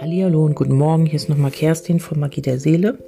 [0.00, 1.06] Hallo und guten Morgen.
[1.06, 2.98] Hier ist nochmal Kerstin von Magie der Seele.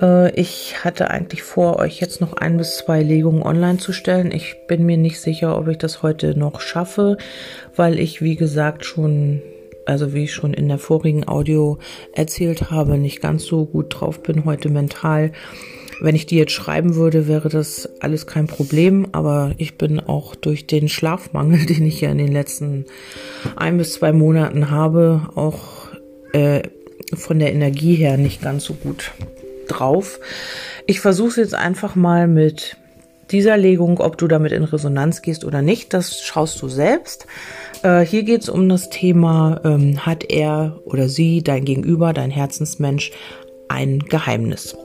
[0.00, 4.32] Äh, ich hatte eigentlich vor, euch jetzt noch ein bis zwei Legungen online zu stellen.
[4.32, 7.18] Ich bin mir nicht sicher, ob ich das heute noch schaffe,
[7.76, 9.42] weil ich, wie gesagt, schon,
[9.84, 11.78] also wie ich schon in der vorigen Audio
[12.14, 15.32] erzählt habe, nicht ganz so gut drauf bin heute mental.
[16.02, 20.34] Wenn ich die jetzt schreiben würde, wäre das alles kein Problem, aber ich bin auch
[20.34, 22.86] durch den Schlafmangel, den ich ja in den letzten
[23.54, 25.90] ein bis zwei Monaten habe, auch
[26.32, 26.62] äh,
[27.14, 29.12] von der Energie her nicht ganz so gut
[29.68, 30.18] drauf.
[30.88, 32.76] Ich versuche es jetzt einfach mal mit
[33.30, 37.28] dieser Legung, ob du damit in Resonanz gehst oder nicht, das schaust du selbst.
[37.84, 42.32] Äh, hier geht es um das Thema, ähm, hat er oder sie, dein Gegenüber, dein
[42.32, 43.12] Herzensmensch,
[43.68, 44.76] ein Geheimnis?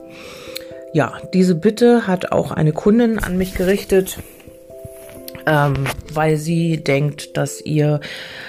[0.98, 4.18] Ja, diese Bitte hat auch eine Kundin an mich gerichtet,
[5.46, 8.00] ähm, weil sie denkt, dass ihr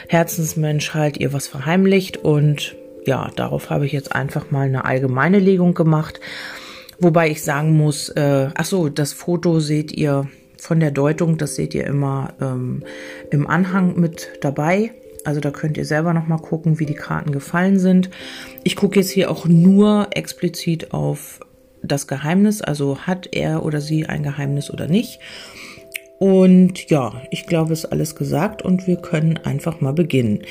[0.07, 5.37] Herzensmensch halt ihr was verheimlicht und ja, darauf habe ich jetzt einfach mal eine allgemeine
[5.37, 6.19] Legung gemacht.
[6.97, 11.53] Wobei ich sagen muss, äh, ach so, das Foto seht ihr von der Deutung, das
[11.53, 12.83] seht ihr immer ähm,
[13.29, 14.89] im Anhang mit dabei.
[15.23, 18.09] Also da könnt ihr selber noch mal gucken, wie die Karten gefallen sind.
[18.63, 21.41] Ich gucke jetzt hier auch nur explizit auf
[21.81, 25.19] das Geheimnis, also hat er oder sie ein Geheimnis oder nicht.
[26.19, 30.41] Und ja, ich glaube, es ist alles gesagt und wir können einfach mal beginnen.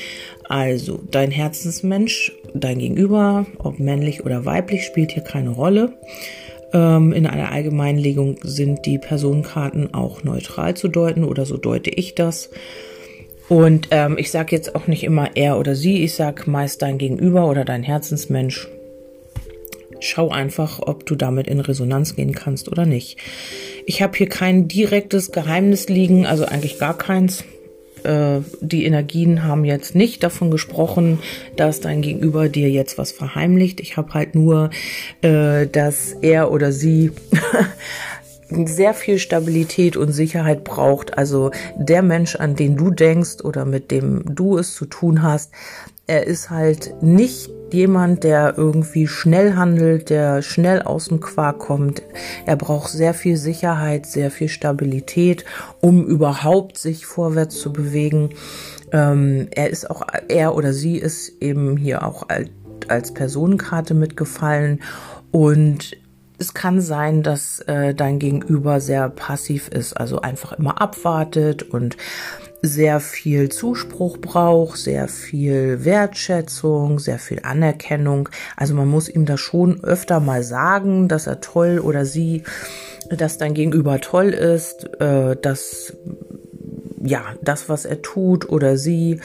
[0.48, 5.92] Also, dein Herzensmensch, dein Gegenüber, ob männlich oder weiblich, spielt hier keine Rolle.
[6.72, 12.14] Ähm, in einer Allgemeinlegung sind die Personenkarten auch neutral zu deuten oder so deute ich
[12.14, 12.48] das.
[13.50, 16.96] Und ähm, ich sage jetzt auch nicht immer er oder sie, ich sage meist dein
[16.96, 18.68] Gegenüber oder dein Herzensmensch.
[20.00, 23.18] Schau einfach, ob du damit in Resonanz gehen kannst oder nicht.
[23.86, 27.44] Ich habe hier kein direktes Geheimnis liegen, also eigentlich gar keins.
[28.04, 31.18] Äh, die Energien haben jetzt nicht davon gesprochen,
[31.56, 33.80] dass dein Gegenüber dir jetzt was verheimlicht.
[33.80, 34.70] Ich habe halt nur,
[35.22, 37.10] äh, dass er oder sie
[38.50, 41.18] sehr viel Stabilität und Sicherheit braucht.
[41.18, 45.52] Also der Mensch, an den du denkst oder mit dem du es zu tun hast,
[46.06, 52.02] er ist halt nicht jemand, der irgendwie schnell handelt, der schnell aus dem Quark kommt.
[52.46, 55.44] Er braucht sehr viel Sicherheit, sehr viel Stabilität,
[55.82, 58.30] um überhaupt sich vorwärts zu bewegen.
[58.90, 62.48] Ähm, er ist auch, er oder sie ist eben hier auch als,
[62.88, 64.80] als Personenkarte mitgefallen
[65.30, 65.94] und
[66.38, 71.96] es kann sein, dass äh, dein Gegenüber sehr passiv ist, also einfach immer abwartet und
[72.62, 78.28] sehr viel Zuspruch braucht, sehr viel Wertschätzung, sehr viel Anerkennung.
[78.56, 82.42] Also man muss ihm das schon öfter mal sagen, dass er toll oder sie,
[83.10, 85.96] dass dein Gegenüber toll ist, äh, dass
[87.00, 89.20] ja, das, was er tut oder sie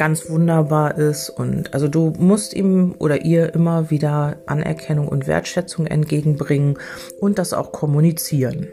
[0.00, 1.28] ganz wunderbar ist.
[1.28, 6.78] Und also du musst ihm oder ihr immer wieder Anerkennung und Wertschätzung entgegenbringen
[7.20, 8.68] und das auch kommunizieren.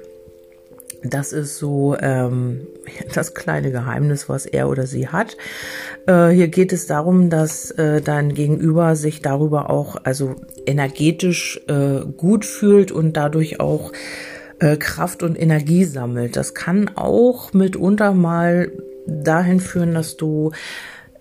[1.03, 2.67] Das ist so ähm,
[3.13, 5.35] das kleine Geheimnis, was er oder sie hat.
[6.05, 10.35] Äh, hier geht es darum, dass äh, dein Gegenüber sich darüber auch also
[10.66, 13.91] energetisch äh, gut fühlt und dadurch auch
[14.59, 16.37] äh, Kraft und Energie sammelt.
[16.37, 18.71] Das kann auch mitunter mal
[19.05, 20.53] dahin führen, dass du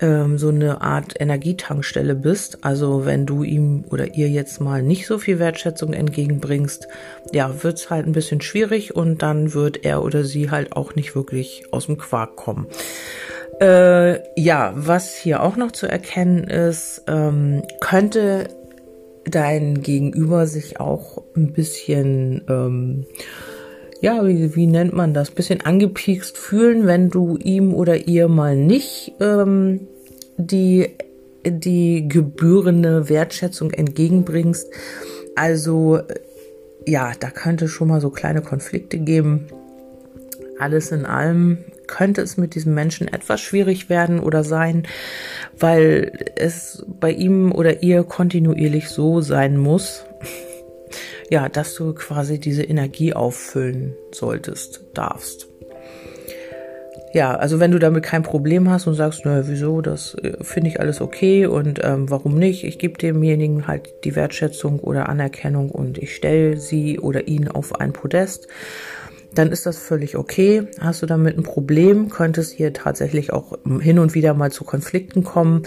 [0.01, 2.65] ähm, so eine Art Energietankstelle bist.
[2.65, 6.89] Also wenn du ihm oder ihr jetzt mal nicht so viel Wertschätzung entgegenbringst,
[7.33, 11.15] ja, wird's halt ein bisschen schwierig und dann wird er oder sie halt auch nicht
[11.15, 12.67] wirklich aus dem Quark kommen.
[13.61, 18.49] Äh, ja, was hier auch noch zu erkennen ist, ähm, könnte
[19.25, 23.07] dein Gegenüber sich auch ein bisschen ähm,
[24.07, 28.55] ja, wie, wie nennt man das, bisschen angepiekst fühlen, wenn du ihm oder ihr mal
[28.55, 29.89] nicht ähm,
[30.37, 30.91] die,
[31.45, 34.69] die gebührende Wertschätzung entgegenbringst.
[35.35, 35.99] Also
[36.87, 39.49] ja, da könnte schon mal so kleine Konflikte geben.
[40.61, 41.59] Alles in allem
[41.89, 44.87] könnte es mit diesem Menschen etwas schwierig werden oder sein,
[45.59, 50.05] weil es bei ihm oder ihr kontinuierlich so sein muss,
[51.31, 55.49] ja, dass du quasi diese Energie auffüllen solltest, darfst.
[57.13, 60.69] Ja, also wenn du damit kein Problem hast und sagst, naja, wieso, das äh, finde
[60.69, 65.71] ich alles okay und ähm, warum nicht, ich gebe demjenigen halt die Wertschätzung oder Anerkennung
[65.71, 68.49] und ich stelle sie oder ihn auf ein Podest,
[69.35, 70.67] dann ist das völlig okay.
[70.81, 74.65] Hast du damit ein Problem, könnte es hier tatsächlich auch hin und wieder mal zu
[74.65, 75.63] Konflikten kommen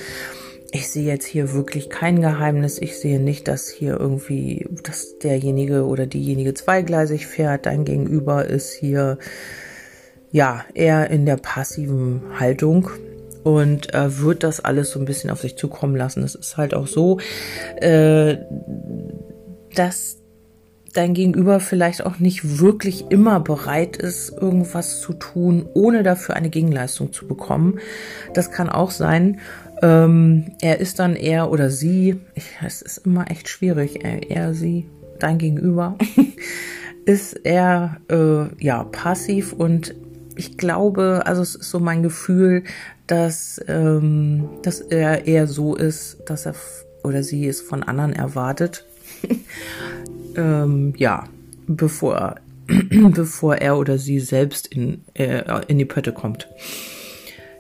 [0.72, 2.80] ich sehe jetzt hier wirklich kein Geheimnis.
[2.80, 7.66] Ich sehe nicht, dass hier irgendwie, dass derjenige oder diejenige zweigleisig fährt.
[7.66, 9.18] Dein Gegenüber ist hier
[10.32, 12.90] ja, eher in der passiven Haltung
[13.44, 16.24] und äh, wird das alles so ein bisschen auf sich zukommen lassen.
[16.24, 17.20] Es ist halt auch so,
[17.78, 18.38] äh,
[19.74, 20.18] dass
[20.94, 26.50] dein Gegenüber vielleicht auch nicht wirklich immer bereit ist, irgendwas zu tun, ohne dafür eine
[26.50, 27.80] Gegenleistung zu bekommen.
[28.34, 29.40] Das kann auch sein.
[29.82, 32.20] Ähm, er ist dann er oder sie,
[32.66, 34.90] es ist immer echt schwierig, er, er sie,
[35.20, 35.98] dein Gegenüber,
[37.06, 39.96] ist er äh, ja passiv und
[40.36, 42.64] ich glaube, also es ist so mein Gefühl,
[43.08, 46.56] dass, ähm, dass er eher so ist, dass er
[47.04, 48.86] oder sie es von anderen erwartet.
[50.36, 51.28] ähm, ja,
[51.68, 52.36] bevor,
[52.92, 56.48] bevor er oder sie selbst in, äh, in die Pötte kommt.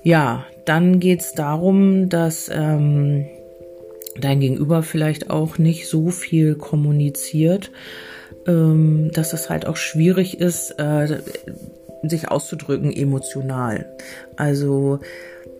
[0.03, 3.25] Ja, dann geht's darum, dass ähm,
[4.19, 7.71] dein Gegenüber vielleicht auch nicht so viel kommuniziert,
[8.47, 11.21] ähm, dass es halt auch schwierig ist, äh,
[12.03, 13.97] sich auszudrücken emotional.
[14.35, 14.99] Also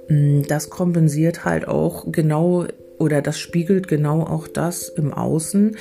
[0.07, 2.65] mm, das kompensiert halt auch genau
[2.99, 5.77] oder das spiegelt genau auch das im Außen,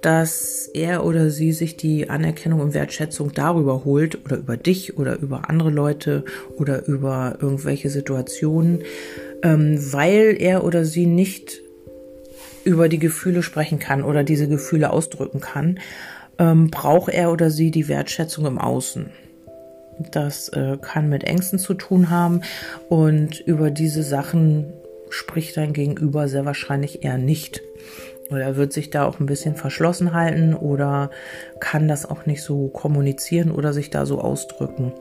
[0.00, 5.18] dass er oder sie sich die Anerkennung und Wertschätzung darüber holt oder über dich oder
[5.18, 6.24] über andere Leute
[6.56, 8.82] oder über irgendwelche Situationen,
[9.42, 11.60] ähm, weil er oder sie nicht
[12.64, 15.78] über die Gefühle sprechen kann oder diese Gefühle ausdrücken kann,
[16.38, 19.10] ähm, braucht er oder sie die Wertschätzung im Außen.
[20.10, 22.42] Das äh, kann mit Ängsten zu tun haben
[22.88, 24.72] und über diese Sachen
[25.12, 27.62] spricht dein Gegenüber sehr wahrscheinlich eher nicht.
[28.30, 31.10] Oder er wird sich da auch ein bisschen verschlossen halten oder
[31.60, 34.92] kann das auch nicht so kommunizieren oder sich da so ausdrücken.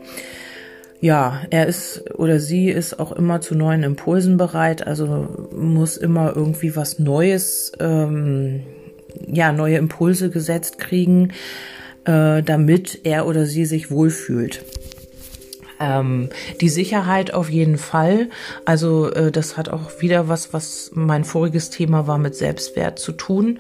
[1.00, 6.36] Ja, er ist oder sie ist auch immer zu neuen Impulsen bereit, also muss immer
[6.36, 8.62] irgendwie was Neues, ähm,
[9.26, 11.32] ja, neue Impulse gesetzt kriegen,
[12.06, 14.64] äh, damit er oder sie sich wohlfühlt.
[15.82, 16.30] Ähm,
[16.62, 18.30] die Sicherheit auf jeden Fall.
[18.66, 23.12] Also äh, das hat auch wieder was, was mein voriges Thema war mit Selbstwert zu
[23.14, 23.60] tun.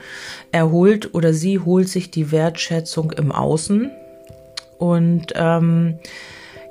[0.51, 3.91] Er holt oder sie holt sich die Wertschätzung im Außen.
[4.77, 5.99] Und ähm,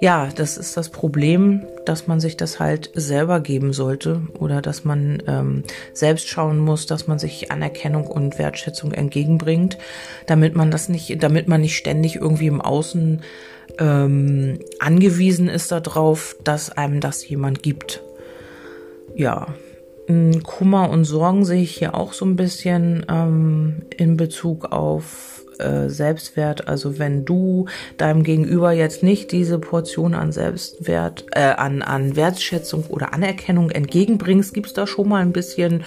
[0.01, 4.85] ja, das ist das Problem, dass man sich das halt selber geben sollte oder dass
[4.85, 5.63] man ähm,
[5.93, 9.77] selbst schauen muss, dass man sich Anerkennung und Wertschätzung entgegenbringt,
[10.27, 13.21] damit man das nicht, damit man nicht ständig irgendwie im Außen
[13.79, 18.03] ähm, angewiesen ist darauf, dass einem das jemand gibt.
[19.15, 19.49] Ja,
[20.43, 25.89] Kummer und Sorgen sehe ich hier auch so ein bisschen ähm, in Bezug auf äh,
[25.91, 26.69] Selbstwert.
[26.69, 27.67] Also wenn du
[27.97, 34.55] deinem Gegenüber jetzt nicht diese Portion an Selbstwert, äh, an, an Wertschätzung oder Anerkennung entgegenbringst,
[34.55, 35.85] gibt's da schon mal ein bisschen,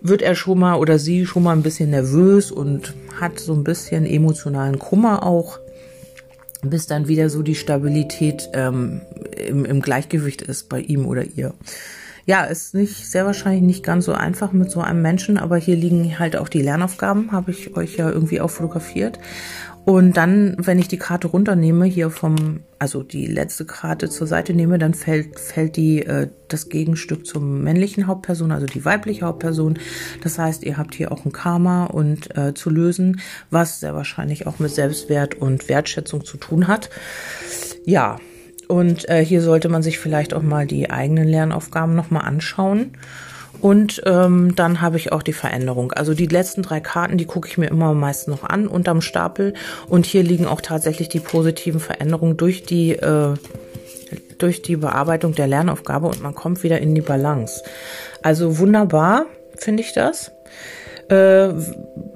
[0.00, 3.64] wird er schon mal oder sie schon mal ein bisschen nervös und hat so ein
[3.64, 5.58] bisschen emotionalen Kummer auch
[6.70, 9.02] bis dann wieder so die Stabilität ähm,
[9.36, 11.54] im, im Gleichgewicht ist bei ihm oder ihr.
[12.26, 15.76] Ja, ist nicht sehr wahrscheinlich nicht ganz so einfach mit so einem Menschen, aber hier
[15.76, 19.18] liegen halt auch die Lernaufgaben, habe ich euch ja irgendwie auch fotografiert.
[19.84, 24.54] Und dann, wenn ich die Karte runternehme, hier vom, also die letzte Karte zur Seite
[24.54, 29.78] nehme, dann fällt, fällt die, äh, das Gegenstück zum männlichen Hauptperson, also die weibliche Hauptperson.
[30.22, 34.46] Das heißt, ihr habt hier auch ein Karma und äh, zu lösen, was sehr wahrscheinlich
[34.46, 36.88] auch mit Selbstwert und Wertschätzung zu tun hat.
[37.84, 38.16] Ja,
[38.68, 42.92] und äh, hier sollte man sich vielleicht auch mal die eigenen Lernaufgaben nochmal anschauen
[43.64, 45.92] und ähm, dann habe ich auch die Veränderung.
[45.92, 49.54] Also die letzten drei Karten, die gucke ich mir immer meist noch an unterm Stapel.
[49.88, 53.32] Und hier liegen auch tatsächlich die positiven Veränderungen durch die, äh,
[54.36, 57.62] durch die Bearbeitung der Lernaufgabe und man kommt wieder in die Balance.
[58.22, 59.24] Also wunderbar,
[59.56, 60.30] finde ich das.
[61.08, 61.48] Äh,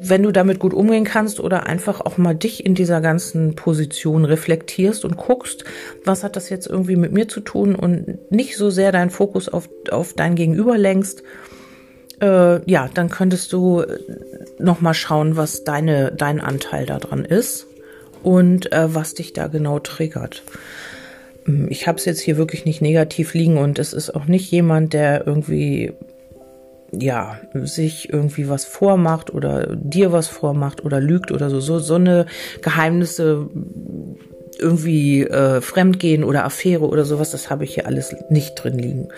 [0.01, 4.25] wenn du damit gut umgehen kannst oder einfach auch mal dich in dieser ganzen Position
[4.25, 5.65] reflektierst und guckst,
[6.05, 9.49] was hat das jetzt irgendwie mit mir zu tun und nicht so sehr deinen Fokus
[9.49, 11.23] auf, auf dein Gegenüber lenkst,
[12.21, 13.85] äh, ja, dann könntest du
[14.59, 17.67] noch mal schauen, was deine, dein Anteil daran ist
[18.23, 20.43] und äh, was dich da genau triggert.
[21.45, 24.51] Hm, ich habe es jetzt hier wirklich nicht negativ liegen und es ist auch nicht
[24.51, 25.93] jemand, der irgendwie
[26.93, 31.97] ja, sich irgendwie was vormacht oder dir was vormacht oder lügt oder so, so, so
[31.97, 32.27] eine
[32.63, 33.49] Geheimnisse
[34.59, 39.09] irgendwie äh, Fremdgehen oder Affäre oder sowas, das habe ich hier alles nicht drin liegen.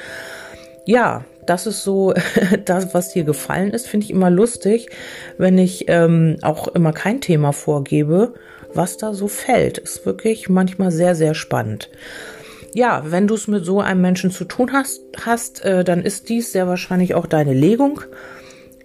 [0.84, 2.12] Ja, das ist so
[2.64, 4.88] das, was dir gefallen ist, finde ich immer lustig,
[5.38, 8.34] wenn ich ähm, auch immer kein Thema vorgebe,
[8.74, 9.78] was da so fällt.
[9.78, 11.88] Ist wirklich manchmal sehr, sehr spannend
[12.74, 16.28] ja, wenn du es mit so einem Menschen zu tun hast, hast äh, dann ist
[16.28, 18.02] dies sehr wahrscheinlich auch deine Legung.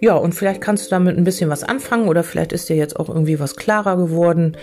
[0.00, 2.98] Ja, und vielleicht kannst du damit ein bisschen was anfangen oder vielleicht ist dir jetzt
[2.98, 4.56] auch irgendwie was klarer geworden.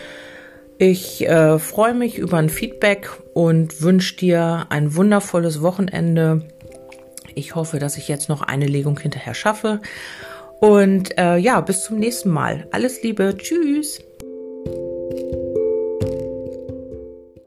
[0.77, 6.47] Ich äh, freue mich über ein Feedback und wünsche dir ein wundervolles Wochenende.
[7.35, 9.81] Ich hoffe, dass ich jetzt noch eine Legung hinterher schaffe.
[10.59, 12.67] Und äh, ja, bis zum nächsten Mal.
[12.71, 13.35] Alles Liebe.
[13.37, 13.99] Tschüss.